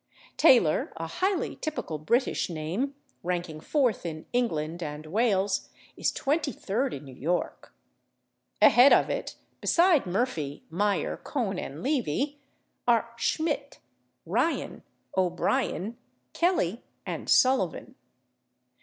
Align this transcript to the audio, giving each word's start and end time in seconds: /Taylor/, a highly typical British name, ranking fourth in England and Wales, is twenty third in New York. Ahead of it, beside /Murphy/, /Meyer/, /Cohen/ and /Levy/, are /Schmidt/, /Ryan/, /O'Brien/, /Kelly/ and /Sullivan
/Taylor/, 0.35 0.91
a 0.97 1.05
highly 1.05 1.55
typical 1.57 1.99
British 1.99 2.49
name, 2.49 2.95
ranking 3.21 3.59
fourth 3.59 4.03
in 4.03 4.25
England 4.33 4.81
and 4.81 5.05
Wales, 5.05 5.69
is 5.95 6.11
twenty 6.11 6.51
third 6.51 6.91
in 6.91 7.05
New 7.05 7.13
York. 7.13 7.71
Ahead 8.63 8.93
of 8.93 9.11
it, 9.11 9.35
beside 9.61 10.05
/Murphy/, 10.05 10.63
/Meyer/, 10.71 11.19
/Cohen/ 11.21 11.59
and 11.59 11.85
/Levy/, 11.85 12.37
are 12.87 13.13
/Schmidt/, 13.19 13.77
/Ryan/, 14.27 14.81
/O'Brien/, 15.15 15.97
/Kelly/ 16.33 16.81
and 17.05 17.27
/Sullivan 17.27 17.93